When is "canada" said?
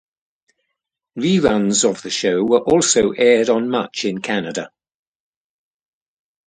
4.19-4.71